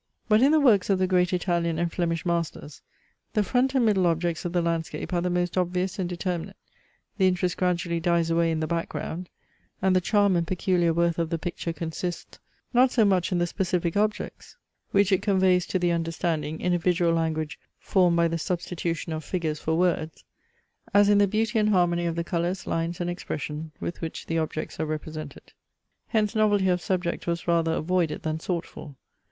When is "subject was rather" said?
26.81-27.73